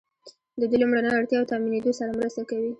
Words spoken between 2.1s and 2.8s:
مرسته کوي.